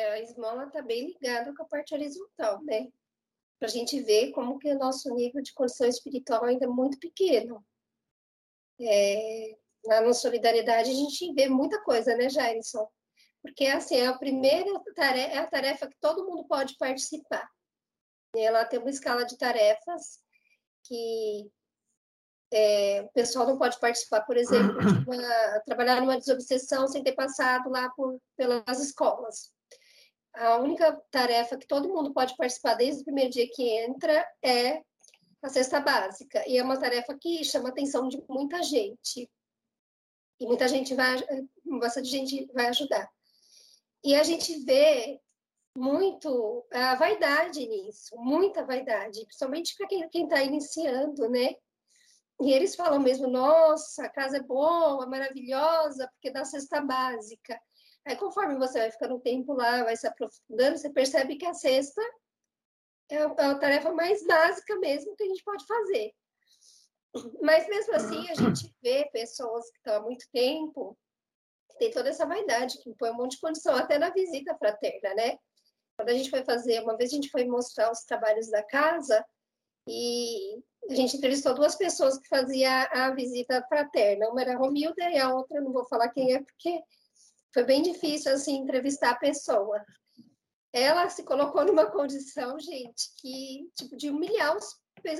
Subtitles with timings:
[0.00, 2.90] É, a esmola está bem ligada com a parte horizontal, né?
[3.58, 6.98] Para a gente ver como que o nosso nível de condição espiritual ainda é muito
[6.98, 7.62] pequeno.
[8.80, 12.88] É, lá no Solidariedade a gente vê muita coisa, né, Jairson?
[13.42, 17.46] Porque, assim, é a primeira tarefa, é a tarefa que todo mundo pode participar.
[18.34, 20.22] Ela tem uma escala de tarefas
[20.84, 21.50] que
[22.52, 27.12] é, o pessoal não pode participar, por exemplo, de uma, trabalhar numa desobsessão sem ter
[27.12, 29.52] passado lá por, pelas escolas.
[30.34, 34.82] A única tarefa que todo mundo pode participar desde o primeiro dia que entra é
[35.42, 36.42] a cesta básica.
[36.46, 39.30] E é uma tarefa que chama a atenção de muita gente.
[40.38, 41.16] E muita gente vai,
[41.78, 43.08] bastante gente vai ajudar.
[44.02, 45.20] E a gente vê
[45.76, 51.54] muito a vaidade nisso, muita vaidade, principalmente para quem está iniciando, né?
[52.40, 57.60] E eles falam mesmo, nossa, a casa é boa, maravilhosa, porque dá cesta básica.
[58.06, 61.54] Aí, conforme você vai ficando um tempo lá, vai se aprofundando, você percebe que a
[61.54, 62.02] cesta
[63.10, 66.12] é a, é a tarefa mais básica mesmo que a gente pode fazer.
[67.42, 70.96] Mas, mesmo assim, a gente vê pessoas que estão há muito tempo,
[71.70, 75.14] que tem toda essa vaidade, que impõe um monte de condição, até na visita fraterna,
[75.14, 75.36] né?
[75.96, 79.24] Quando a gente foi fazer, uma vez a gente foi mostrar os trabalhos da casa,
[79.86, 84.28] e a gente entrevistou duas pessoas que faziam a visita fraterna.
[84.28, 86.80] Uma era a Romilda e a outra, não vou falar quem é, porque
[87.52, 89.82] foi bem difícil, assim, entrevistar a pessoa.
[90.72, 94.64] Ela se colocou numa condição, gente, que, tipo, de humilhar os,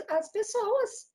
[0.08, 1.10] as pessoas.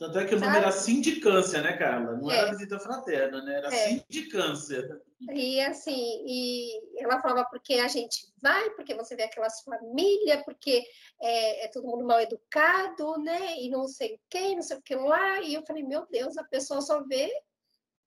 [0.00, 2.16] Tanto é que o nome era sindicância, né, Carla?
[2.16, 2.38] Não é.
[2.38, 3.56] era visita fraterna, né?
[3.58, 3.88] Era é.
[3.88, 4.98] sindicância.
[5.30, 10.82] E assim, e ela falava porque a gente vai, porque você vê aquelas famílias, porque
[11.20, 13.60] é, é, todo mundo mal educado, né?
[13.60, 15.42] E não sei quem, não sei o que lá.
[15.42, 17.30] E eu falei, meu Deus, a pessoa só vê,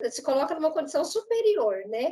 [0.10, 2.12] se coloca numa condição superior, né?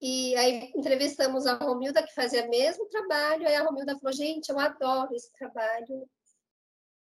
[0.00, 4.48] E aí entrevistamos a Romilda, que fazia o mesmo trabalho, aí a Romilda falou, gente,
[4.48, 6.08] eu adoro esse trabalho,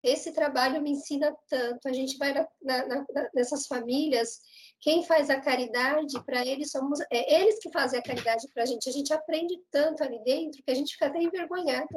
[0.01, 1.89] esse trabalho me ensina tanto.
[1.89, 4.41] A gente vai na, na, na, nessas famílias,
[4.81, 8.67] quem faz a caridade para eles somos é eles que fazem a caridade para a
[8.67, 8.89] gente.
[8.89, 11.89] A gente aprende tanto ali dentro que a gente fica até envergonhado.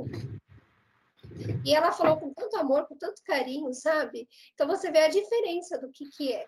[1.66, 4.28] E ela falou com tanto amor, com tanto carinho, sabe?
[4.54, 6.46] Então você vê a diferença do que que é,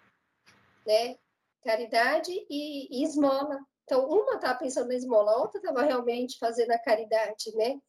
[0.88, 1.18] né?
[1.64, 3.60] Caridade e, e esmola.
[3.90, 7.82] Então uma estava pensando na esmola, a outra estava realmente fazendo a caridade, né?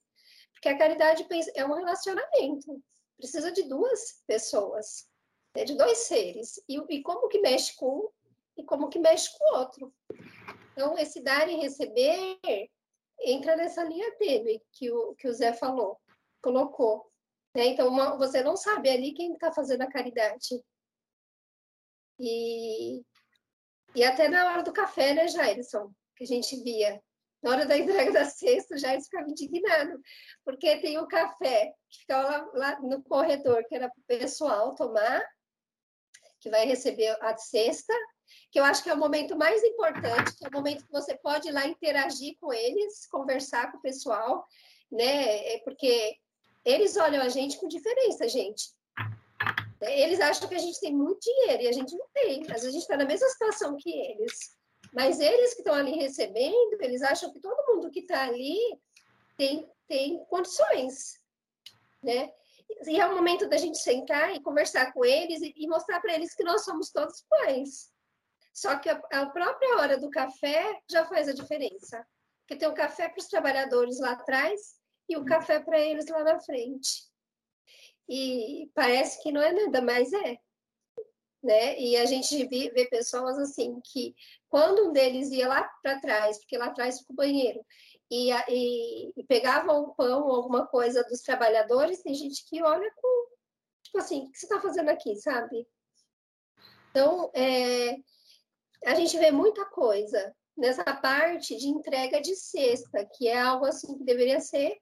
[0.55, 2.83] Porque a caridade é um relacionamento
[3.21, 5.07] precisa de duas pessoas,
[5.55, 6.59] né, de dois seres.
[6.67, 8.09] E, e como que mexe com um
[8.57, 9.95] e como que mexe com o outro.
[10.73, 12.39] Então, esse dar e receber
[13.21, 16.01] entra nessa linha tênue que o, que o Zé falou,
[16.43, 17.11] colocou.
[17.55, 17.67] Né?
[17.67, 20.63] Então, uma, você não sabe ali quem está fazendo a caridade.
[22.19, 23.03] E,
[23.95, 25.93] e até na hora do café, né, Jairson?
[26.17, 27.01] Que a gente via
[27.43, 30.01] na hora da entrega da cesta, já eles ficavam indignados,
[30.45, 34.75] porque tem o café que fica lá, lá no corredor, que era para o pessoal
[34.75, 35.23] tomar,
[36.39, 37.95] que vai receber a cesta,
[38.51, 41.17] que eu acho que é o momento mais importante, que é o momento que você
[41.17, 44.47] pode ir lá interagir com eles, conversar com o pessoal,
[44.91, 45.55] né?
[45.55, 46.17] É porque
[46.65, 48.71] eles olham a gente com diferença, gente.
[49.83, 52.43] Eles acham que a gente tem muito dinheiro e a gente não tem.
[52.43, 54.33] Às vezes a gente está na mesma situação que eles.
[54.93, 58.59] Mas eles que estão ali recebendo, eles acham que todo mundo que está ali
[59.37, 61.19] tem, tem condições,
[62.03, 62.33] né?
[62.87, 66.15] E é o momento da gente sentar e conversar com eles e, e mostrar para
[66.15, 67.91] eles que nós somos todos pães.
[68.53, 72.07] Só que a, a, própria hora do café já faz a diferença.
[72.41, 74.61] Porque tem o café para os trabalhadores lá atrás
[75.09, 77.10] e o café para eles lá na frente.
[78.11, 80.39] E parece que não é nada, mas é
[81.43, 81.79] né?
[81.79, 84.15] E a gente vê, pessoas assim que
[84.49, 87.65] quando um deles ia lá para trás, porque lá atrás fica o banheiro,
[88.11, 92.91] e, e, e pegava um pão ou alguma coisa dos trabalhadores, tem gente que olha
[92.97, 93.31] com
[93.83, 95.67] tipo assim, o que você está fazendo aqui, sabe?
[96.91, 97.97] Então, é,
[98.85, 103.97] a gente vê muita coisa nessa parte de entrega de cesta, que é algo assim
[103.97, 104.77] que deveria ser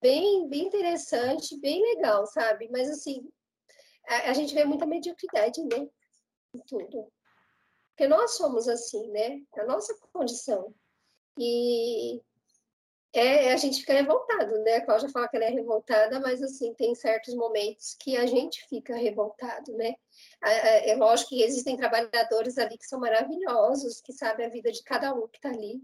[0.00, 2.68] bem, bem interessante, bem legal, sabe?
[2.70, 3.28] Mas assim,
[4.08, 5.88] a, a gente vê muita mediocridade, né?
[6.54, 7.12] Em tudo.
[7.90, 9.40] Porque nós somos assim, né?
[9.56, 10.74] A nossa condição.
[11.38, 12.20] E
[13.12, 14.74] é, a gente fica revoltado, né?
[14.74, 18.66] A Cláudia fala que ela é revoltada, mas assim, tem certos momentos que a gente
[18.68, 19.94] fica revoltado, né?
[20.42, 25.14] É lógico que existem trabalhadores ali que são maravilhosos, que sabem a vida de cada
[25.14, 25.80] um que está ali,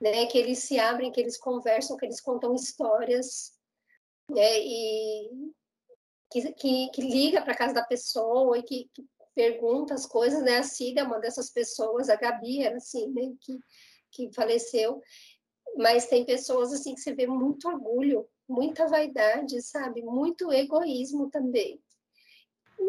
[0.00, 0.26] né?
[0.26, 3.52] Que eles se abrem, que eles conversam, que eles contam histórias,
[4.30, 4.60] né?
[4.60, 5.52] E
[6.30, 10.58] que, que, que liga para casa da pessoa e que, que, pergunta as coisas, né?
[10.58, 13.34] A Cida é uma dessas pessoas, a Gabi era assim, né?
[13.42, 13.58] Que,
[14.10, 15.02] que faleceu,
[15.76, 20.02] mas tem pessoas assim que você vê muito orgulho, muita vaidade, sabe?
[20.02, 21.78] Muito egoísmo também.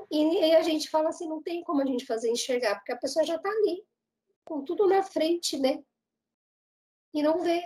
[0.09, 2.97] E, e a gente fala assim, não tem como a gente fazer enxergar, porque a
[2.97, 3.83] pessoa já está ali,
[4.45, 5.83] com tudo na frente, né?
[7.13, 7.63] E não vê,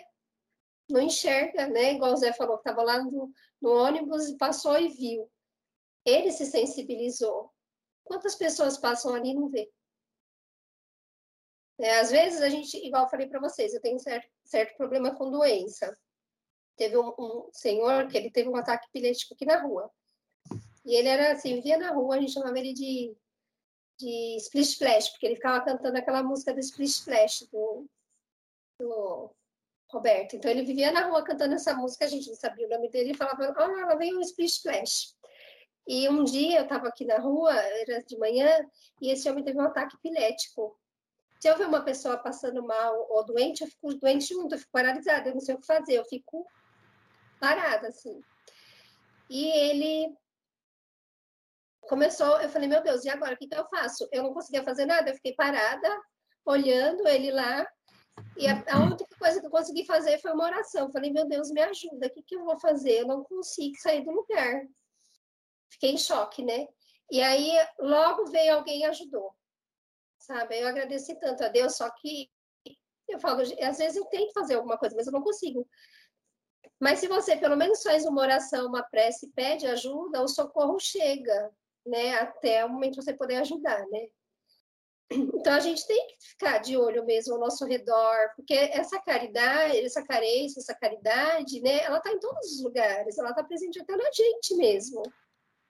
[0.89, 1.93] não enxerga, né?
[1.93, 5.29] Igual o Zé falou, que estava lá no, no ônibus e passou e viu.
[6.05, 7.51] Ele se sensibilizou.
[8.03, 9.71] Quantas pessoas passam ali e não vê?
[11.79, 15.15] É, às vezes a gente, igual eu falei para vocês, eu tenho certo, certo problema
[15.15, 15.97] com doença.
[16.75, 19.91] Teve um, um, senhor que ele teve um ataque epiléptico aqui na rua.
[20.85, 23.15] E ele era assim, vivia na rua, a gente chamava ele de,
[23.99, 27.87] de Splish Splash, porque ele ficava cantando aquela música do Splish Splash do,
[28.81, 29.31] do
[29.89, 30.35] Roberto.
[30.35, 33.11] Então ele vivia na rua cantando essa música, a gente não sabia o nome dele,
[33.11, 35.15] e falava, oh, ela veio um Splish Splash.
[35.87, 38.49] E um dia eu estava aqui na rua, era de manhã,
[39.01, 40.79] e esse homem teve um ataque epilético.
[41.39, 44.71] Se eu ver uma pessoa passando mal ou doente, eu fico doente junto, eu fico
[44.71, 46.45] paralisada, eu não sei o que fazer, eu fico
[47.39, 48.21] parada, assim.
[49.27, 50.15] E ele
[51.81, 54.07] começou, eu falei, meu Deus, e agora, o que, que eu faço?
[54.11, 55.89] Eu não conseguia fazer nada, eu fiquei parada,
[56.45, 57.67] olhando ele lá,
[58.37, 60.85] e a, a única coisa que eu consegui fazer foi uma oração.
[60.85, 63.01] Eu falei, meu Deus, me ajuda, o que, que eu vou fazer?
[63.01, 64.67] Eu não consigo sair do lugar.
[65.71, 66.67] Fiquei em choque, né?
[67.09, 69.35] E aí, logo veio alguém e ajudou
[70.21, 70.59] sabe?
[70.59, 72.29] Eu agradeci tanto a Deus, só que
[73.09, 75.67] eu falo, às vezes eu tento fazer alguma coisa, mas eu não consigo.
[76.79, 81.51] Mas se você pelo menos faz uma oração, uma prece, pede ajuda, o socorro chega,
[81.85, 82.15] né?
[82.15, 84.07] Até o momento você poder ajudar, né?
[85.11, 89.77] Então a gente tem que ficar de olho mesmo ao nosso redor, porque essa caridade,
[89.77, 91.83] essa carência, essa caridade, né?
[91.83, 95.03] Ela está em todos os lugares, ela está presente até na gente mesmo.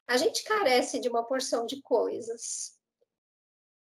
[0.07, 2.79] A gente carece de uma porção de coisas.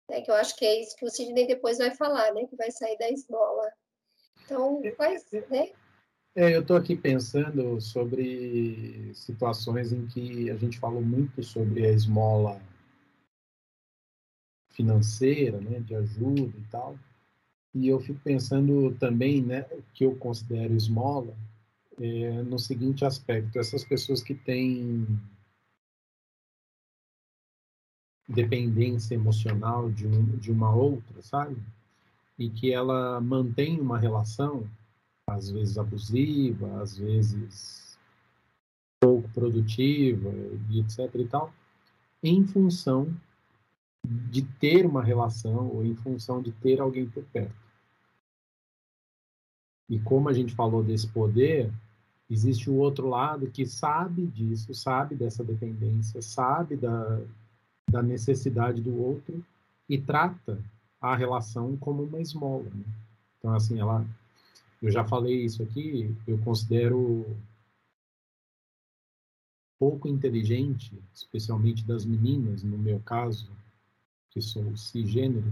[0.09, 2.47] Né, que eu acho que é isso que o Sidney depois vai falar, né?
[2.47, 3.73] Que vai sair da esmola.
[4.45, 5.73] Então, faz, né?
[6.35, 11.91] É, eu estou aqui pensando sobre situações em que a gente falou muito sobre a
[11.91, 12.61] esmola
[14.77, 16.99] financeira, né, de ajuda e tal.
[17.75, 21.35] E eu fico pensando também, né, que eu considero esmola
[21.99, 25.07] é, no seguinte aspecto: essas pessoas que têm
[28.29, 31.57] dependência emocional de, um, de uma outra, sabe?
[32.39, 34.69] E que ela mantém uma relação,
[35.29, 37.99] às vezes abusiva, às vezes
[39.01, 40.31] pouco produtiva,
[40.71, 41.53] e etc e tal,
[42.23, 43.15] em função
[44.07, 47.55] de ter uma relação ou em função de ter alguém por perto.
[49.89, 51.73] E como a gente falou desse poder,
[52.29, 57.21] existe o outro lado que sabe disso, sabe dessa dependência, sabe da,
[57.91, 59.45] da necessidade do outro
[59.89, 60.59] e trata
[61.01, 62.65] a relação como uma esmola.
[62.65, 62.85] Né?
[63.39, 64.05] Então, assim, ela,
[64.83, 67.25] eu já falei isso aqui, eu considero
[69.79, 73.49] pouco inteligente, especialmente das meninas, no meu caso,
[74.37, 75.51] que sou cisgênero,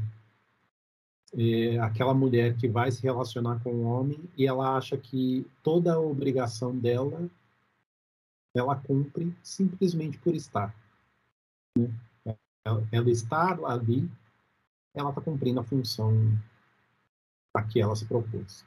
[1.32, 5.94] é aquela mulher que vai se relacionar com um homem e ela acha que toda
[5.94, 7.30] a obrigação dela
[8.54, 10.76] ela cumpre simplesmente por estar.
[11.74, 11.90] Né?
[12.62, 14.08] ela, ela está ali,
[14.92, 16.38] ela está cumprindo a função
[17.54, 18.66] a que ela se propôs.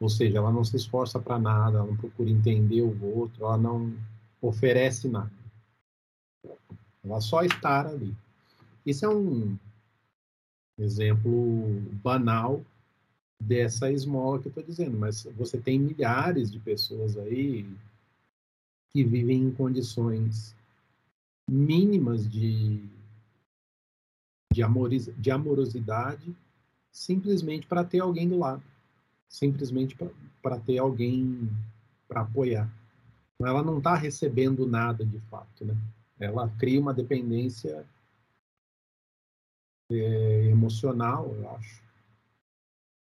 [0.00, 3.58] Ou seja, ela não se esforça para nada, ela não procura entender o outro, ela
[3.58, 3.94] não
[4.40, 5.30] oferece nada.
[7.04, 8.16] Ela só está ali.
[8.86, 9.58] Isso é um
[10.78, 12.64] exemplo banal
[13.42, 17.68] dessa esmola que eu estou dizendo, mas você tem milhares de pessoas aí
[18.92, 20.54] que vivem em condições
[21.48, 22.80] mínimas de
[24.52, 24.62] de,
[25.18, 26.34] de amorosidade
[26.90, 28.62] simplesmente para ter alguém do lado,
[29.28, 29.94] simplesmente
[30.40, 31.50] para ter alguém
[32.08, 32.72] para apoiar.
[33.38, 35.76] Ela não está recebendo nada de fato, né?
[36.18, 37.84] Ela cria uma dependência
[39.90, 41.82] é, emocional, eu acho.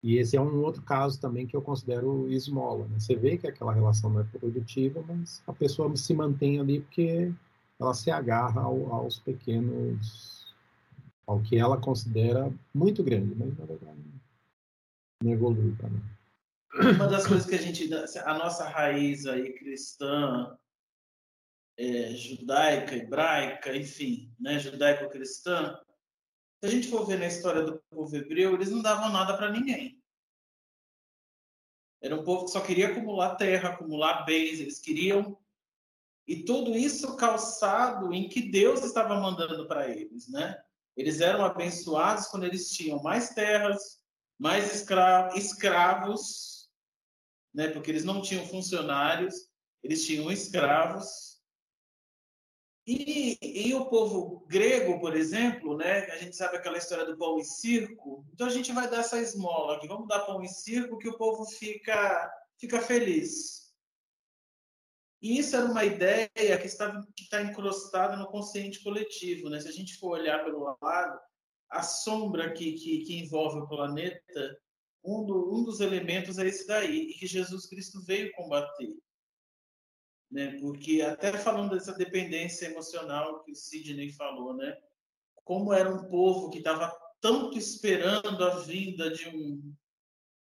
[0.03, 2.87] E esse é um outro caso também que eu considero esmola.
[2.89, 2.99] Né?
[2.99, 7.33] Você vê que aquela relação não é produtiva, mas a pessoa se mantém ali porque
[7.81, 10.55] ela se agarra ao, aos pequenos
[11.27, 13.99] ao que ela considera muito grande, mas na verdade
[15.23, 16.03] não evolui também.
[16.97, 20.55] Uma das coisas que a gente, a nossa raiz aí cristã,
[21.79, 25.79] é, judaica, hebraica, enfim, né, judaico-cristã,
[26.65, 29.51] se a gente for ver na história do povo hebreu, eles não davam nada para
[29.51, 30.03] ninguém.
[32.03, 35.39] Era um povo que só queria acumular terra, acumular bens, eles queriam.
[36.27, 40.59] E tudo isso calçado em que Deus estava mandando para eles, né?
[40.97, 44.01] Eles eram abençoados quando eles tinham mais terras,
[44.39, 46.71] mais escra escravos,
[47.53, 47.69] né?
[47.69, 49.51] Porque eles não tinham funcionários,
[49.83, 51.34] eles tinham escravos.
[52.87, 56.01] E, e, o povo grego, por exemplo, né?
[56.11, 58.27] A gente sabe aquela história do pão e circo.
[58.33, 59.89] Então a gente vai dar essa esmola aqui.
[59.89, 63.73] Vamos dar pão e circo que o povo fica fica feliz.
[65.23, 69.61] E isso era uma ideia que está que está encrustada no consciente coletivo, né?
[69.61, 71.19] Se a gente for olhar pelo lado,
[71.71, 74.59] a sombra que, que, que envolve o planeta,
[75.03, 78.95] um, do, um dos elementos é esse daí, e que Jesus Cristo veio combater
[80.35, 80.59] né?
[80.61, 84.77] Porque até falando dessa dependência emocional que o Sidney falou, né?
[85.45, 89.73] Como era um povo que estava tanto esperando a vinda de um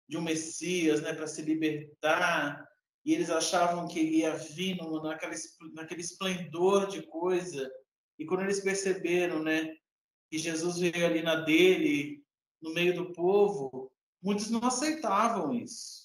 [0.05, 2.67] de um Messias, né, para se libertar,
[3.05, 5.35] e eles achavam que ia vir no, naquele,
[5.75, 7.71] naquele esplendor de coisa,
[8.17, 9.71] e quando eles perceberam, né,
[10.27, 12.23] que Jesus veio ali na dele,
[12.59, 15.98] no meio do povo, muitos não aceitavam isso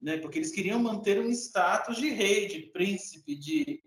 [0.00, 0.16] né?
[0.16, 3.82] Porque eles queriam manter um status de rei, de príncipe, de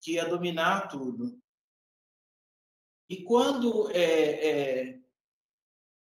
[0.00, 1.38] que ia dominar tudo.
[3.08, 4.00] E quando é,
[4.92, 5.00] é,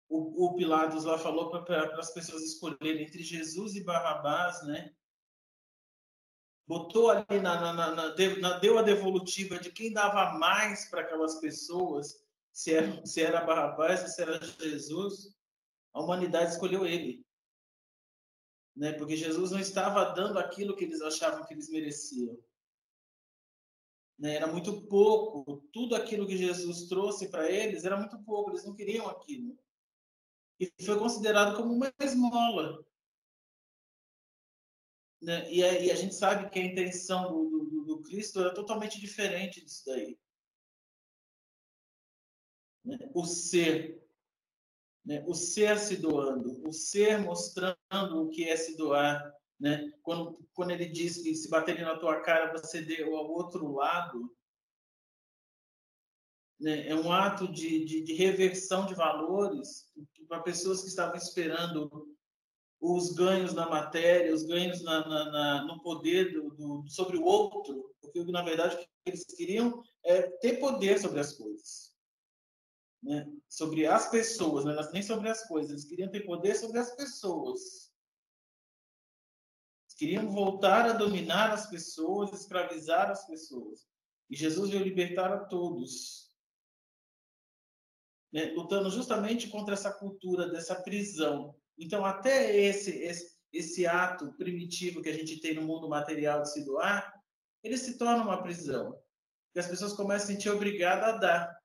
[0.08, 4.94] o, o, Pilatos lá falou para as pessoas escolherem entre Jesus e Barrabás, né?
[6.66, 11.40] Botou ali na, na, na, na, deu a devolutiva de quem dava mais para aquelas
[11.40, 12.22] pessoas,
[12.52, 15.34] se era, se era Barrabás ou se era Jesus,
[15.94, 17.27] a humanidade escolheu ele
[18.78, 18.94] né?
[18.94, 22.38] Porque Jesus não estava dando aquilo que eles achavam que eles mereciam.
[24.20, 24.36] Né?
[24.36, 25.68] Era muito pouco.
[25.74, 28.52] Tudo aquilo que Jesus trouxe para eles era muito pouco.
[28.52, 29.58] Eles não queriam aquilo.
[30.60, 32.86] E foi considerado como uma esmola.
[35.22, 35.52] Né?
[35.52, 39.00] E, a, e, a, gente sabe que a intenção do, do, do Cristo era totalmente
[39.00, 40.20] diferente disso daí.
[42.86, 42.98] Né?
[43.16, 44.07] O ser
[45.08, 45.24] né?
[45.26, 47.78] o ser se doando, o ser mostrando
[48.22, 49.34] o que é se doar.
[49.58, 49.90] Né?
[50.04, 54.30] Quando, quando ele diz que se baterem na tua cara, você deu ao outro lado,
[56.60, 56.90] né?
[56.90, 59.90] é um ato de, de, de reversão de valores
[60.28, 62.14] para pessoas que estavam esperando
[62.82, 67.24] os ganhos na matéria, os ganhos na, na, na, no poder do, do, sobre o
[67.24, 71.97] outro, porque na verdade o que eles queriam é ter poder sobre as coisas
[73.02, 76.96] né, sobre as pessoas, né, nem sobre as coisas, eles queriam ter poder sobre as
[76.96, 77.92] pessoas.
[79.86, 83.88] Eles queriam voltar a dominar as pessoas, escravizar as pessoas.
[84.30, 86.28] E Jesus veio libertar a todos.
[88.32, 91.56] Né, lutando justamente contra essa cultura dessa prisão.
[91.78, 96.52] Então, até esse, esse, esse ato primitivo que a gente tem no mundo material de
[96.52, 97.14] se doar,
[97.64, 98.92] ele se torna uma prisão.
[99.48, 101.57] Porque as pessoas começam a se sentir obrigadas a dar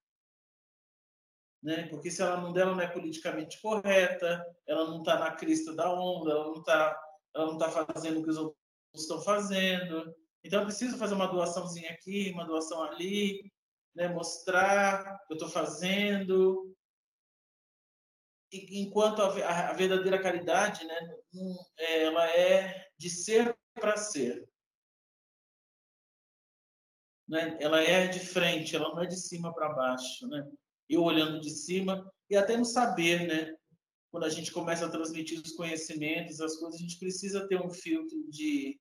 [1.62, 1.86] né?
[1.88, 5.92] Porque se ela não dela não é politicamente correta, ela não está na crista da
[5.92, 7.00] onda, ela não está
[7.34, 8.58] ela não tá fazendo o que os outros
[8.94, 10.14] estão fazendo.
[10.44, 13.50] Então eu preciso fazer uma doaçãozinha aqui, uma doação ali,
[13.94, 14.08] né?
[14.08, 16.74] Mostrar o que eu estou fazendo.
[18.52, 21.16] E, enquanto a, a, verdadeira caridade, né?
[21.78, 24.46] Ela é de ser para ser.
[27.26, 27.56] Né?
[27.60, 30.46] Ela é de frente, ela não é de cima para baixo, né?
[30.94, 33.56] Eu olhando de cima, e até no saber, né?
[34.10, 37.70] Quando a gente começa a transmitir os conhecimentos, as coisas, a gente precisa ter um
[37.70, 38.78] filtro de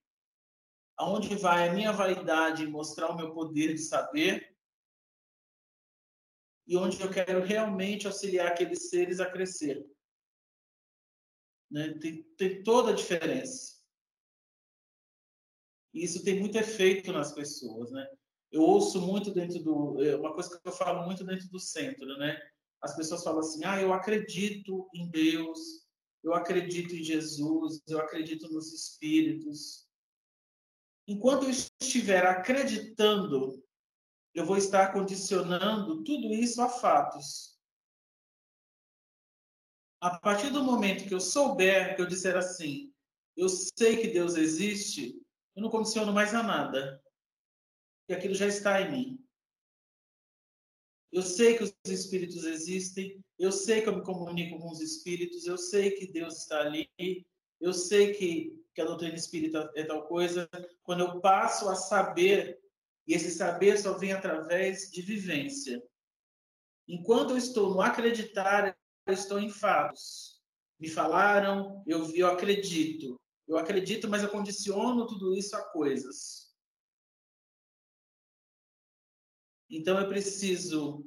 [0.98, 4.56] aonde vai a minha vaidade mostrar o meu poder de saber
[6.68, 9.86] e onde eu quero realmente auxiliar aqueles seres a crescer.
[11.70, 11.98] Né?
[12.00, 13.82] Tem, tem toda a diferença.
[15.94, 18.08] E isso tem muito efeito nas pessoas, né?
[18.52, 20.04] Eu ouço muito dentro do.
[20.04, 22.38] É, uma coisa que eu falo muito dentro do centro, né?
[22.82, 25.88] As pessoas falam assim: ah, eu acredito em Deus,
[26.22, 29.88] eu acredito em Jesus, eu acredito nos espíritos.
[31.08, 33.64] Enquanto eu estiver acreditando,
[34.34, 37.58] eu vou estar condicionando tudo isso a fatos.
[40.02, 42.92] A partir do momento que eu souber, que eu disser assim,
[43.38, 45.16] eu sei que Deus existe,
[45.56, 47.02] eu não condiciono mais a nada
[48.12, 49.26] que aquilo já está em mim.
[51.12, 55.46] Eu sei que os espíritos existem, eu sei que eu me comunico com os espíritos,
[55.46, 56.90] eu sei que Deus está ali,
[57.60, 60.50] eu sei que, que a doutrina espírita é tal coisa.
[60.84, 62.60] Quando eu passo a saber,
[63.08, 65.82] e esse saber só vem através de vivência.
[66.88, 70.42] Enquanto eu estou no acreditar, eu estou em fatos.
[70.78, 73.20] Me falaram, eu, eu acredito.
[73.48, 76.41] Eu acredito, mas eu condiciono tudo isso a coisas.
[79.72, 81.06] Então, eu preciso,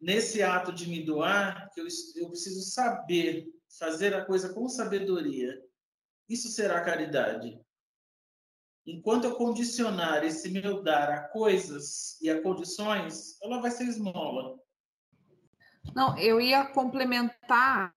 [0.00, 3.46] nesse ato de me doar, eu, eu preciso saber
[3.78, 5.62] fazer a coisa com sabedoria,
[6.28, 7.60] isso será caridade.
[8.86, 14.56] Enquanto eu condicionar esse meu dar a coisas e a condições, ela vai ser esmola.
[15.94, 17.94] Não, eu ia complementar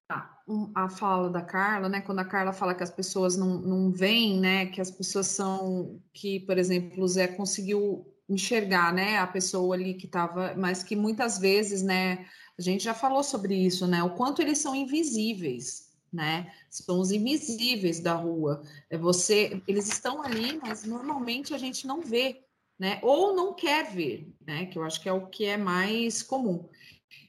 [0.76, 2.02] a fala da Carla, né?
[2.02, 4.66] Quando a Carla fala que as pessoas não, não veem, né?
[4.68, 9.17] Que as pessoas são que, por exemplo, o Zé conseguiu enxergar, né?
[9.17, 12.25] A pessoa ali que estava, mas que muitas vezes, né?
[12.57, 14.03] A gente já falou sobre isso, né?
[14.03, 16.51] O quanto eles são invisíveis, né?
[16.69, 18.62] São os invisíveis da rua.
[18.89, 22.43] É você, eles estão ali, mas normalmente a gente não vê,
[22.77, 23.00] né?
[23.01, 24.65] Ou não quer ver, né?
[24.67, 26.69] Que eu acho que é o que é mais comum.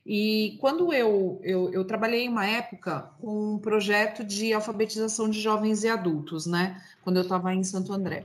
[0.05, 5.41] E quando eu, eu, eu, trabalhei em uma época com um projeto de alfabetização de
[5.41, 6.83] jovens e adultos, né?
[7.03, 8.25] Quando eu estava em Santo André.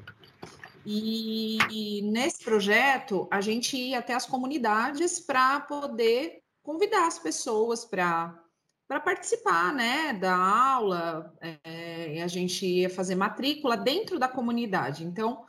[0.86, 7.86] E, e, nesse projeto, a gente ia até as comunidades para poder convidar as pessoas
[7.86, 8.42] para
[8.88, 15.04] para participar, né, da aula, é, a gente ia fazer matrícula dentro da comunidade.
[15.04, 15.44] Então,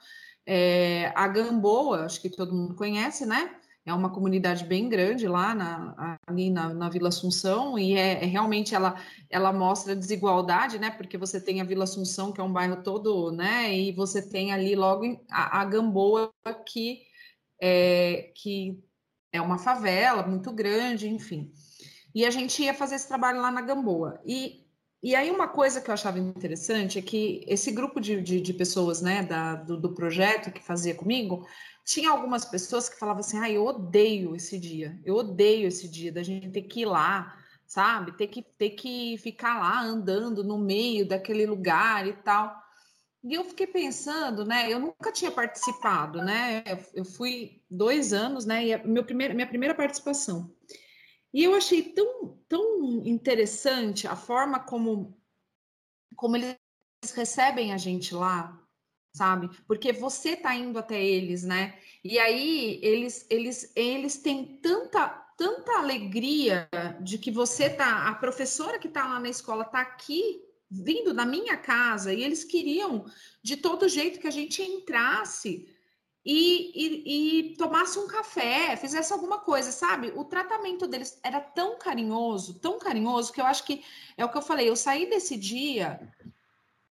[0.47, 3.55] é, a Gamboa, acho que todo mundo conhece, né,
[3.87, 8.27] é uma comunidade bem grande lá na, ali na, na Vila Assunção e é, é,
[8.27, 9.01] realmente ela
[9.31, 10.91] ela mostra desigualdade, né?
[10.91, 13.73] Porque você tem a Vila Assunção que é um bairro todo, né?
[13.73, 16.33] E você tem ali logo a, a Gamboa
[16.67, 17.03] que
[17.63, 18.83] é, que
[19.33, 21.53] é uma favela muito grande, enfim.
[22.13, 24.21] E a gente ia fazer esse trabalho lá na Gamboa.
[24.27, 24.67] E,
[25.01, 28.53] e aí uma coisa que eu achava interessante é que esse grupo de, de, de
[28.53, 31.47] pessoas, né, da, do, do projeto que fazia comigo,
[31.87, 36.13] tinha algumas pessoas que falavam assim: ah, eu odeio esse dia, eu odeio esse dia
[36.13, 38.17] da gente ter que ir lá, sabe?
[38.17, 42.61] Ter que, ter que ficar lá andando no meio daquele lugar e tal.
[43.23, 44.71] E eu fiquei pensando, né?
[44.71, 46.65] Eu nunca tinha participado, né?
[46.93, 48.67] Eu fui dois anos, né?
[48.67, 50.53] E meu primeiro, minha primeira participação.
[51.33, 55.21] E eu achei tão, tão interessante a forma como,
[56.17, 56.57] como eles
[57.15, 58.66] recebem a gente lá,
[59.17, 59.49] sabe?
[59.67, 61.79] Porque você está indo até eles, né?
[62.05, 66.69] E aí eles eles eles têm tanta tanta alegria
[67.01, 71.27] de que você tá, a professora que está lá na escola está aqui vindo da
[71.27, 73.05] minha casa e eles queriam
[73.43, 75.69] de todo jeito que a gente entrasse
[76.25, 80.13] e, e, e, tomasse um café, fizesse alguma coisa, sabe?
[80.17, 83.85] O tratamento deles era tão carinhoso, tão carinhoso, que eu acho que
[84.17, 84.69] é o que eu falei.
[84.69, 86.01] Eu saí desse dia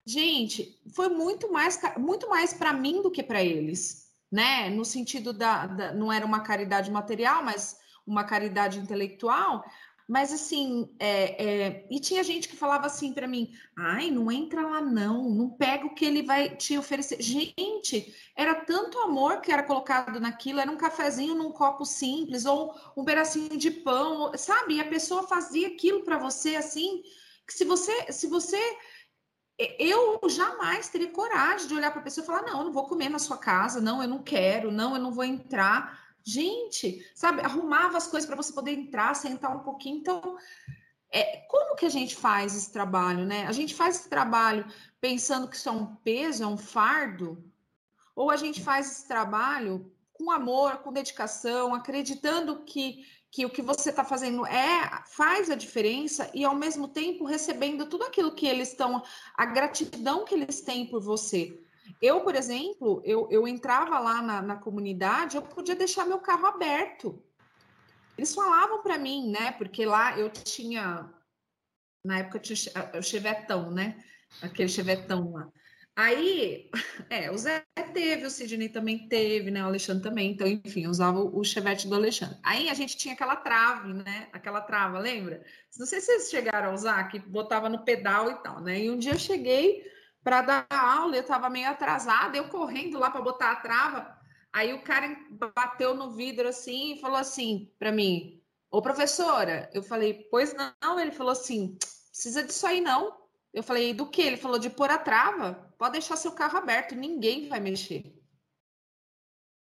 [0.06, 4.70] Gente, foi muito mais, muito mais para mim do que para eles, né?
[4.70, 9.64] No sentido da, da, não era uma caridade material, mas uma caridade intelectual.
[10.08, 14.68] Mas assim, é, é, e tinha gente que falava assim para mim: ai, não entra
[14.68, 17.22] lá não, não pega o que ele vai te oferecer.
[17.22, 22.76] Gente, era tanto amor que era colocado naquilo, era um cafezinho num copo simples, ou
[22.98, 24.76] um pedacinho de pão, sabe?
[24.76, 27.02] E a pessoa fazia aquilo para você assim,
[27.48, 28.60] que se você, se você
[29.58, 32.88] eu jamais teria coragem de olhar para a pessoa e falar: não, eu não vou
[32.88, 36.02] comer na sua casa, não, eu não quero, não, eu não vou entrar.
[36.24, 39.98] Gente, sabe, arrumava as coisas para você poder entrar, sentar um pouquinho.
[39.98, 40.38] Então,
[41.12, 43.46] é, como que a gente faz esse trabalho, né?
[43.46, 44.66] A gente faz esse trabalho
[45.00, 47.44] pensando que isso é um peso, é um fardo?
[48.16, 53.64] Ou a gente faz esse trabalho com amor, com dedicação, acreditando que que o que
[53.64, 58.46] você está fazendo é faz a diferença e ao mesmo tempo recebendo tudo aquilo que
[58.46, 59.02] eles estão,
[59.36, 61.60] a gratidão que eles têm por você.
[62.00, 66.46] Eu, por exemplo, eu, eu entrava lá na, na comunidade, eu podia deixar meu carro
[66.46, 67.20] aberto.
[68.16, 69.52] Eles falavam para mim, né?
[69.54, 71.12] Porque lá eu tinha,
[72.06, 72.56] na época tinha
[72.94, 73.98] o chevetão, né?
[74.44, 75.50] Aquele chevetão lá.
[75.96, 76.72] Aí,
[77.10, 79.64] é, o Zé teve, o Sidney também teve, né?
[79.64, 80.32] O Alexandre também.
[80.32, 82.38] Então, enfim, usava o chevette do Alexandre.
[82.44, 84.28] Aí a gente tinha aquela trave, né?
[84.34, 85.44] Aquela trava, lembra?
[85.78, 88.80] Não sei se vocês chegaram a usar, que botava no pedal e tal, né?
[88.80, 89.84] E um dia eu cheguei
[90.24, 94.18] para dar aula, eu estava meio atrasada, eu correndo lá para botar a trava.
[94.52, 95.16] Aí o cara
[95.56, 101.00] bateu no vidro assim e falou assim para mim: Ô professora, eu falei, pois não.
[101.00, 101.78] Ele falou assim:
[102.10, 103.23] precisa disso aí não.
[103.54, 104.22] Eu falei, do que?
[104.22, 105.72] Ele falou de pôr a trava.
[105.78, 108.20] Pode deixar seu carro aberto, ninguém vai mexer.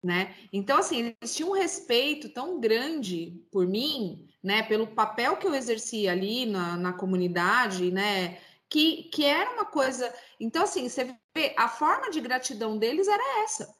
[0.03, 0.37] Né?
[0.53, 4.62] Então, assim, eles tinham um respeito tão grande por mim, né?
[4.62, 8.38] Pelo papel que eu exercia ali na, na comunidade, né?
[8.68, 10.12] Que, que era uma coisa.
[10.38, 13.75] Então, assim, você vê, a forma de gratidão deles era essa,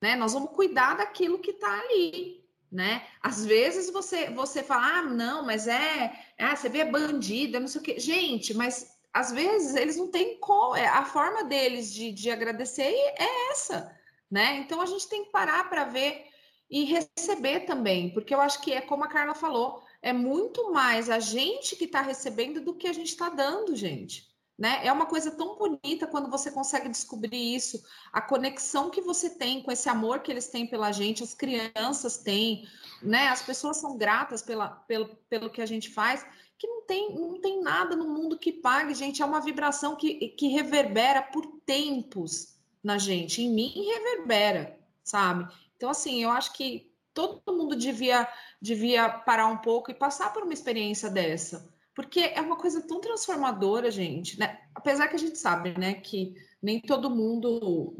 [0.00, 0.14] né?
[0.14, 3.04] Nós vamos cuidar daquilo que está ali, né?
[3.20, 7.80] Às vezes você você fala, ah, não, mas é, ah, você vê bandida, não sei
[7.80, 7.98] o quê.
[7.98, 12.82] Gente, mas às vezes eles não têm qual é a forma deles de, de agradecer
[12.82, 13.94] é essa,
[14.30, 14.56] né?
[14.58, 16.26] Então a gente tem que parar para ver
[16.70, 21.10] e receber também, porque eu acho que é como a Carla falou, é muito mais
[21.10, 24.31] a gente que está recebendo do que a gente está dando, gente.
[24.58, 24.86] Né?
[24.86, 29.62] É uma coisa tão bonita quando você consegue descobrir isso, a conexão que você tem
[29.62, 32.68] com esse amor que eles têm pela gente, as crianças têm,
[33.02, 33.28] né?
[33.28, 36.24] As pessoas são gratas pela, pelo, pelo que a gente faz,
[36.58, 39.22] que não tem, não tem nada no mundo que pague, gente.
[39.22, 43.42] É uma vibração que, que reverbera por tempos na gente.
[43.42, 45.52] Em mim reverbera, sabe?
[45.76, 48.28] Então, assim, eu acho que todo mundo devia,
[48.60, 53.00] devia parar um pouco e passar por uma experiência dessa porque é uma coisa tão
[53.00, 54.60] transformadora, gente, né?
[54.74, 57.94] Apesar que a gente sabe, né, que nem todo mundo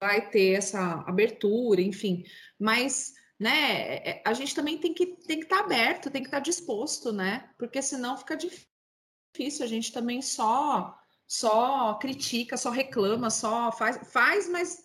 [0.00, 2.24] vai ter essa abertura, enfim,
[2.58, 6.28] mas né, é, a gente também tem que tem que estar tá aberto, tem que
[6.28, 7.50] estar tá disposto, né?
[7.58, 14.48] Porque senão fica difícil, a gente também só só critica, só reclama, só faz, faz,
[14.48, 14.84] mas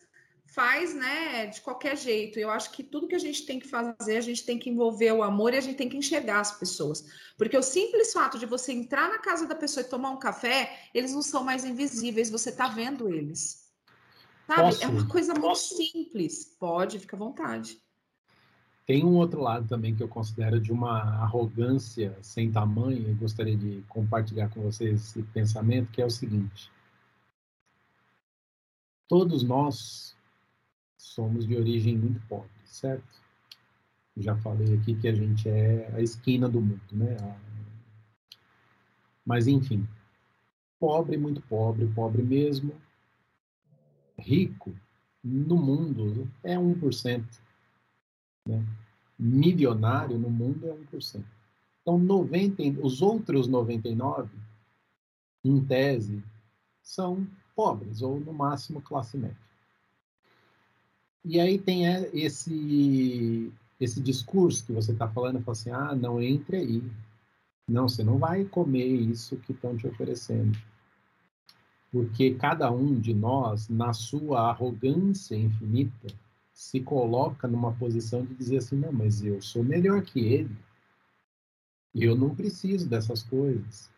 [0.54, 2.40] faz, né, de qualquer jeito.
[2.40, 5.12] Eu acho que tudo que a gente tem que fazer, a gente tem que envolver
[5.12, 7.06] o amor e a gente tem que enxergar as pessoas.
[7.38, 10.90] Porque o simples fato de você entrar na casa da pessoa e tomar um café,
[10.94, 13.70] eles não são mais invisíveis, você tá vendo eles.
[14.48, 14.62] Sabe?
[14.62, 15.76] Posso, é uma coisa muito posso?
[15.76, 16.46] simples.
[16.60, 17.80] Pode, fica à vontade.
[18.86, 23.56] Tem um outro lado também que eu considero de uma arrogância sem tamanho, e gostaria
[23.56, 26.72] de compartilhar com vocês esse pensamento, que é o seguinte.
[29.08, 30.18] Todos nós
[31.00, 33.08] somos de origem muito pobre, certo?
[34.18, 37.16] Já falei aqui que a gente é a esquina do mundo, né?
[39.26, 39.88] Mas, enfim,
[40.78, 42.74] pobre, muito pobre, pobre mesmo.
[44.18, 44.76] Rico,
[45.24, 47.26] no mundo, é 1%.
[48.46, 48.66] Né?
[49.18, 51.24] Milionário no mundo é 1%.
[51.82, 54.30] Então, 90, os outros 99,
[55.46, 56.22] em tese,
[56.84, 59.49] são pobres, ou no máximo classe média.
[61.24, 66.58] E aí tem esse esse discurso que você está falando, fala assim, ah, não entre
[66.58, 66.84] aí.
[67.68, 70.58] Não, você não vai comer isso que estão te oferecendo.
[71.92, 76.08] Porque cada um de nós, na sua arrogância infinita,
[76.52, 80.56] se coloca numa posição de dizer assim, não, mas eu sou melhor que ele.
[81.96, 83.90] Eu não preciso dessas coisas.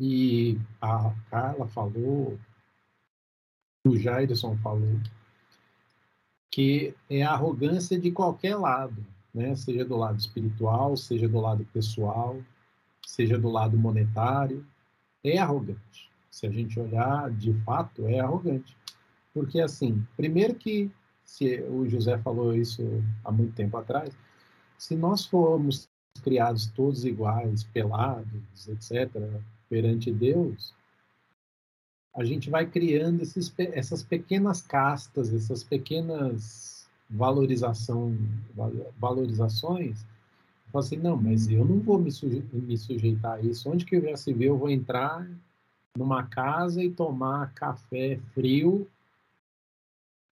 [0.00, 2.38] E a Carla falou,
[3.86, 5.00] o Jairson falou,
[6.50, 9.54] que é a arrogância de qualquer lado, né?
[9.54, 12.38] seja do lado espiritual, seja do lado pessoal,
[13.06, 14.64] seja do lado monetário,
[15.22, 16.10] é arrogante.
[16.30, 18.76] Se a gente olhar de fato, é arrogante.
[19.34, 20.90] Porque, assim, primeiro que,
[21.24, 22.82] se o José falou isso
[23.24, 24.16] há muito tempo atrás,
[24.76, 25.88] se nós formos
[26.22, 29.10] criados todos iguais, pelados, etc.,
[29.68, 30.74] perante Deus,
[32.18, 38.18] a gente vai criando esses, essas pequenas castas, essas pequenas valorização,
[38.98, 40.04] valorizações.
[40.72, 43.70] Fala assim, não, mas eu não vou me, suje me sujeitar a isso.
[43.70, 45.30] Onde que já se vê eu vou entrar
[45.96, 48.90] numa casa e tomar café frio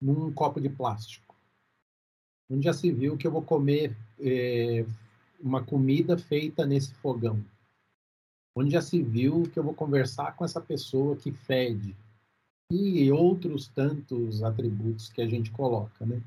[0.01, 1.35] num copo de plástico?
[2.49, 4.83] Onde já se viu que eu vou comer é,
[5.39, 7.45] uma comida feita nesse fogão?
[8.55, 11.95] Onde já se viu que eu vou conversar com essa pessoa que fede
[12.71, 16.21] e outros tantos atributos que a gente coloca, né?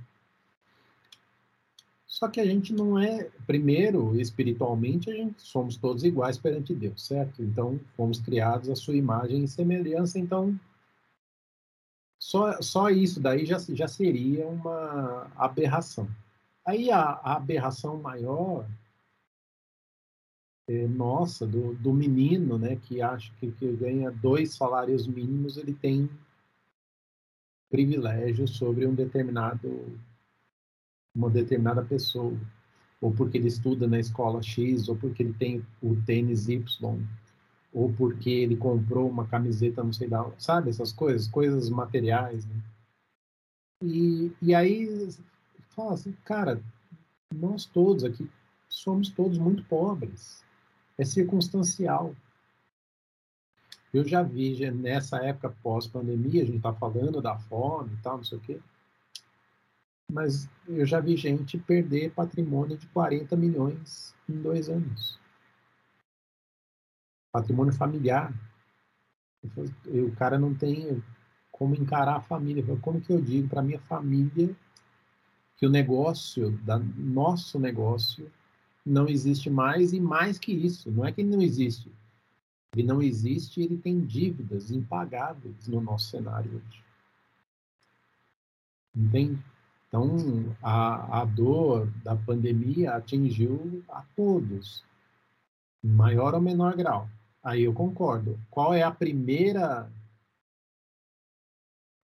[2.06, 7.06] Só que a gente não é, primeiro, espiritualmente, a gente somos todos iguais perante Deus,
[7.06, 7.42] certo?
[7.42, 10.58] Então, fomos criados à sua imagem e semelhança, então
[12.18, 16.08] só, só isso daí já, já seria uma aberração.
[16.64, 18.66] Aí a, a aberração maior
[20.68, 25.72] é, nossa, do, do menino, né, que acha que, que ganha dois salários mínimos, ele
[25.72, 26.10] tem
[27.70, 29.98] privilégio sobre um determinado
[31.14, 32.38] uma determinada pessoa,
[33.00, 37.02] ou porque ele estuda na escola X, ou porque ele tem o tênis Y,
[37.72, 42.62] ou porque ele comprou uma camiseta, não sei da, sabe essas coisas, coisas materiais, né?
[43.82, 45.08] E, e aí
[45.70, 46.62] fala assim, cara,
[47.34, 48.30] nós todos aqui
[48.68, 50.44] somos todos muito pobres
[50.98, 52.14] é circunstancial.
[53.94, 58.18] Eu já vi já nessa época pós-pandemia, a gente está falando da fome e tal,
[58.18, 58.60] não sei o quê,
[60.10, 65.18] mas eu já vi gente perder patrimônio de 40 milhões em dois anos.
[67.32, 68.32] Patrimônio familiar.
[69.86, 71.02] O cara não tem
[71.52, 72.64] como encarar a família.
[72.80, 74.54] Como que eu digo para minha família
[75.56, 78.30] que o negócio, da, nosso negócio,
[78.88, 81.92] não existe mais e mais que isso, não é que ele não existe.
[82.74, 86.84] Ele não existe, ele tem dívidas impagáveis no nosso cenário hoje.
[88.94, 89.38] Entende?
[89.88, 94.84] Então, a, a dor da pandemia atingiu a todos,
[95.82, 97.08] em maior ou menor grau.
[97.42, 98.38] Aí eu concordo.
[98.50, 99.90] Qual é a primeira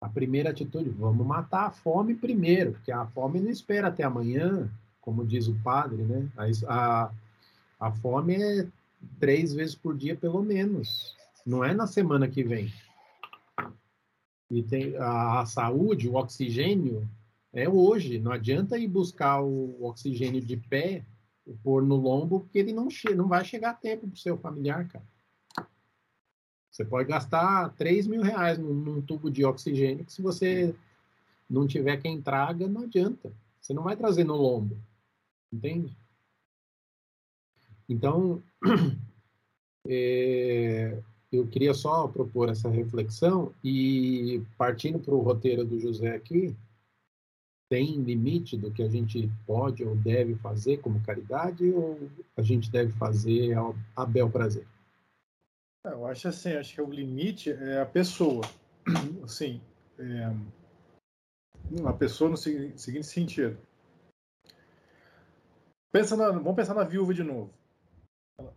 [0.01, 0.90] a primeira atitude?
[0.90, 4.70] Vamos matar a fome primeiro, porque a fome não espera até amanhã,
[5.05, 6.31] como diz o padre, né?
[6.67, 7.11] A,
[7.79, 8.67] a, fome é
[9.21, 11.14] três vezes por dia, pelo menos.
[11.45, 12.73] Não é na semana que vem.
[14.51, 17.07] E tem a, a saúde, o oxigênio,
[17.53, 18.19] é hoje.
[18.19, 21.05] Não adianta ir buscar o oxigênio de pé,
[21.62, 24.88] pôr no lombo, porque ele não, não vai chegar a tempo para o seu familiar,
[24.88, 25.05] cara.
[26.71, 30.75] Você pode gastar 3 mil reais num, num, tubo de oxigênio, que se você
[31.49, 33.31] não tiver quem traga, não adianta.
[33.61, 34.77] Você não vai trazer no lombo.
[35.55, 35.97] Entende?
[37.88, 38.43] Então,
[39.87, 40.99] é,
[41.31, 46.57] eu queria só propor essa reflexão e partindo para o roteiro do José aqui,
[47.69, 52.69] tem limite do que a gente pode ou deve fazer como caridade ou a gente
[52.71, 53.57] deve fazer
[53.95, 54.67] a bel prazer?
[55.87, 58.43] É, eu acho assim, acho que o limite é a pessoa.
[59.23, 59.61] Assim,
[59.99, 60.35] é,
[61.87, 63.57] a pessoa no seguinte sentido.
[65.94, 67.54] Pensa na, vamos pensar na viúva de novo.
[68.37, 68.54] Ela,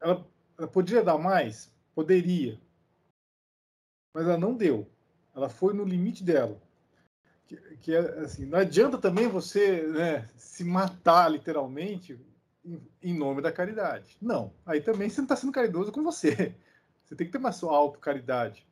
[0.00, 0.26] ela,
[0.58, 1.72] ela poderia dar mais?
[1.94, 2.60] Poderia.
[4.12, 4.90] Mas ela não deu.
[5.36, 6.60] Ela foi no limite dela
[7.46, 12.18] que, que é assim, não adianta também você né, se matar literalmente
[12.64, 14.16] em, em, nome da caridade.
[14.20, 14.52] Não.
[14.66, 16.52] Aí também você não está sendo caridoso com você.
[17.04, 18.66] Você tem que ter uma sua autocaridade.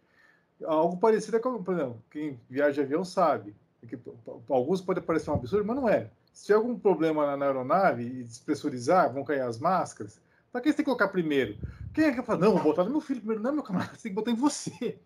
[0.65, 3.55] Algo parecido é com, por exemplo, quem viaja de avião sabe.
[3.87, 4.13] Que, para
[4.49, 6.11] alguns pode parecer um absurdo, mas não é.
[6.33, 10.21] Se tiver algum problema na, na aeronave e despressurizar, vão cair as máscaras,
[10.53, 11.57] para que você tem que colocar primeiro?
[11.93, 13.43] Quem é que fala, não, vou botar no meu filho primeiro?
[13.43, 14.99] Não, meu camarada, você tem que botar em você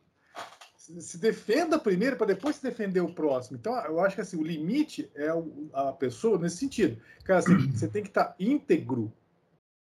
[1.01, 3.57] se defenda primeiro para depois se defender o próximo.
[3.57, 5.29] Então, eu acho que assim, o limite é
[5.73, 7.01] a pessoa nesse sentido.
[7.25, 9.11] Cara, assim, você tem que estar íntegro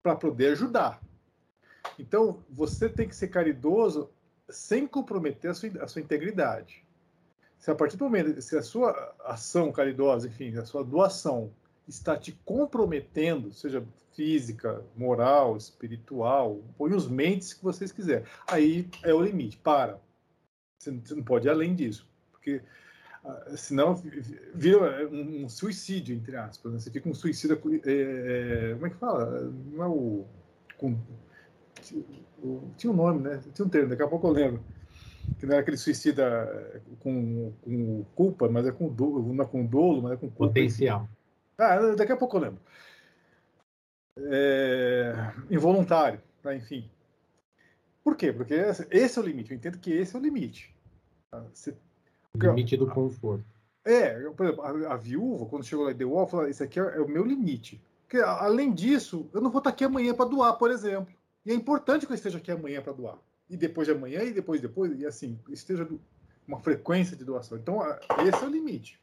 [0.03, 1.03] para poder ajudar.
[1.99, 4.11] Então, você tem que ser caridoso
[4.49, 6.85] sem comprometer a sua, a sua integridade.
[7.63, 11.49] Se a partir do momento, se a sua ação caridosa, enfim, a sua doação
[11.87, 18.25] está te comprometendo, seja física, moral, espiritual, põe os mentes que vocês quiserem.
[18.49, 19.59] Aí é o limite.
[19.59, 20.01] Para
[20.77, 22.61] você não pode ir além disso, porque
[23.25, 23.95] uh, senão
[24.53, 26.73] vira um, suicídio, entre aspas.
[26.73, 26.81] Né?
[26.81, 27.55] Você fica um suicida.
[27.87, 29.41] É, é, como é que fala?
[29.71, 30.25] Não é o.
[30.77, 30.99] Com,
[32.77, 33.41] tinha um nome, né?
[33.55, 34.65] Tinha um termo, daqui a pouco eu lembro.
[35.39, 39.65] Que não era aquele suicida com, com culpa, mas é com dolo, não é com
[39.65, 40.49] dolo, mas é com culpa.
[40.49, 41.09] Potencial.
[41.59, 42.61] Ah, daqui a pouco eu lembro.
[44.19, 46.55] É, involuntário, tá?
[46.55, 46.91] enfim.
[48.05, 48.33] Por quê?
[48.33, 48.55] Porque
[48.91, 49.53] esse é o limite.
[49.53, 50.75] Eu entendo que esse é o limite.
[51.53, 51.75] Você...
[52.37, 53.45] Limite do conforto.
[53.85, 56.83] É, por exemplo, a, a, viúva, quando chegou lá e deu falou: Isso aqui é,
[56.83, 57.83] é, o meu limite.
[58.03, 61.13] Porque, além disso, eu não vou estar aqui amanhã para doar, por exemplo.
[61.45, 63.19] E é importante que eu esteja aqui amanhã para doar.
[63.49, 65.89] E depois de amanhã, e depois, depois, e assim, esteja
[66.47, 67.59] uma frequência de doação.
[67.59, 67.81] Então,
[68.27, 69.01] esse é o limite.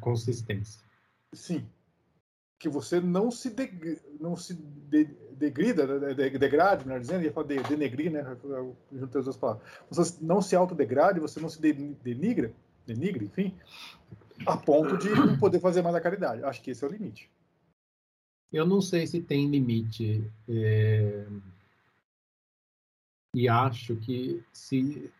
[0.00, 0.80] Consistência.
[1.32, 1.66] Sim
[2.62, 7.48] que você não se, de, não se de, degrida, de, degrade, melhor dizendo, ia falar
[7.48, 8.24] de, denegrir, né?
[8.92, 9.66] Juntei as duas palavras.
[9.90, 12.52] Você não se autodegrade, você não se denigra,
[12.86, 13.52] denigre, enfim,
[14.46, 16.44] a ponto de não poder fazer mais a caridade.
[16.44, 17.28] Acho que esse é o limite.
[18.52, 20.30] Eu não sei se tem limite.
[20.48, 21.26] É...
[23.34, 25.10] E acho que se.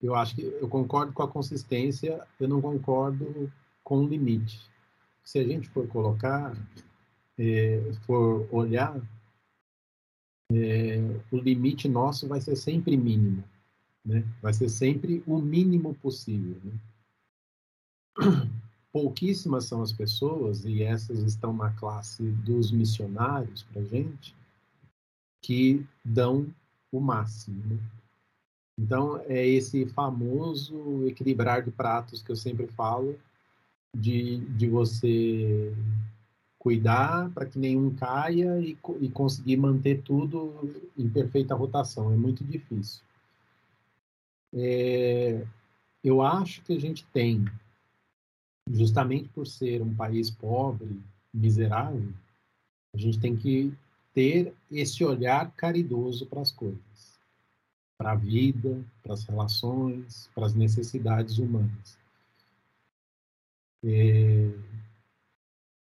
[0.00, 4.68] Eu acho que eu concordo com a consistência, eu não concordo com o limite
[5.28, 6.56] se a gente for colocar,
[7.36, 8.98] é, for olhar,
[10.50, 10.96] é,
[11.30, 13.44] o limite nosso vai ser sempre mínimo,
[14.02, 14.24] né?
[14.40, 16.58] Vai ser sempre o mínimo possível.
[16.64, 16.80] Né?
[18.90, 24.34] Pouquíssimas são as pessoas, e essas estão na classe dos missionários para gente,
[25.40, 26.46] que dão
[26.90, 27.62] o máximo.
[27.66, 27.78] Né?
[28.78, 33.18] Então, é esse famoso equilibrar de pratos que eu sempre falo,
[33.94, 35.74] de, de você
[36.58, 42.12] cuidar para que nenhum caia e, e conseguir manter tudo em perfeita rotação.
[42.12, 43.02] É muito difícil.
[44.52, 45.44] É,
[46.02, 47.44] eu acho que a gente tem,
[48.70, 51.00] justamente por ser um país pobre,
[51.32, 52.12] miserável,
[52.94, 53.72] a gente tem que
[54.18, 57.20] ter esse olhar caridoso para as coisas,
[57.96, 61.96] para a vida, para as relações, para as necessidades humanas.
[63.84, 64.50] É,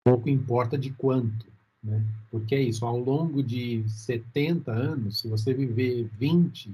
[0.01, 1.45] pouco importa de quanto,
[1.83, 2.01] né?
[2.29, 6.73] Porque é isso, ao longo de 70 anos, se você viver 20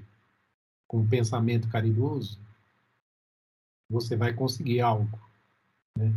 [0.87, 2.37] com pensamento caridoso,
[3.89, 5.19] você vai conseguir algo.
[5.97, 6.13] Né?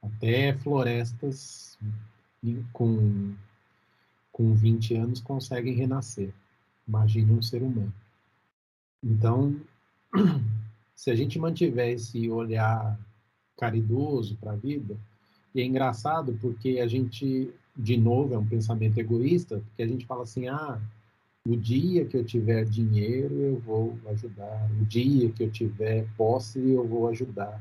[0.00, 1.76] Até florestas
[2.72, 3.34] com,
[4.38, 6.32] com 20 anos conseguem renascer.
[6.86, 7.92] Imagine um ser humano.
[9.02, 9.60] Então,
[10.94, 12.96] se a gente mantiver esse olhar
[13.58, 14.96] caridoso para a vida,
[15.52, 20.06] e é engraçado porque a gente, de novo, é um pensamento egoísta, porque a gente
[20.06, 20.80] fala assim, ah,
[21.44, 24.70] o dia que eu tiver dinheiro, eu vou ajudar.
[24.80, 27.60] O dia que eu tiver posse, eu vou ajudar.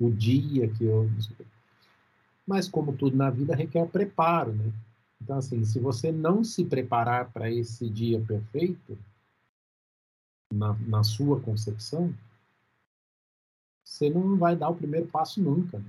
[0.00, 1.08] O dia que eu.
[2.44, 4.72] Mas, como tudo na vida, requer preparo, né?
[5.20, 8.98] Então, assim, se você não se preparar para esse dia perfeito,
[10.52, 12.14] na, na sua concepção,
[13.84, 15.78] você não vai dar o primeiro passo nunca.
[15.78, 15.88] Né?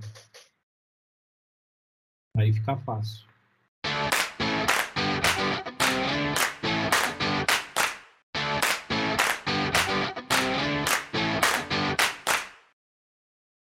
[2.36, 3.27] Aí fica fácil.